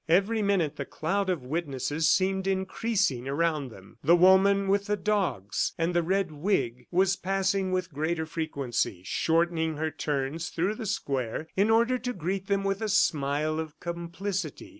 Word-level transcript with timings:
Every 0.09 0.41
minute 0.41 0.77
the 0.77 0.85
cloud 0.85 1.29
of 1.29 1.43
witnesses 1.45 2.09
seemed 2.09 2.47
increasing 2.47 3.27
around 3.27 3.69
them. 3.69 3.97
The 4.03 4.15
woman 4.15 4.67
with 4.67 4.87
the 4.87 4.97
dogs 4.97 5.73
and 5.77 5.93
the 5.93 6.01
red 6.01 6.31
wig 6.31 6.87
was 6.89 7.15
passing 7.15 7.71
with 7.71 7.93
greater 7.93 8.25
frequency, 8.25 9.01
shortening 9.05 9.77
her 9.77 9.91
turns 9.91 10.49
through 10.49 10.73
the 10.73 10.87
square 10.87 11.49
in 11.55 11.69
order 11.69 11.99
to 11.99 12.13
greet 12.13 12.47
them 12.47 12.63
with 12.63 12.81
a 12.81 12.89
smile 12.89 13.59
of 13.59 13.79
complicity. 13.79 14.69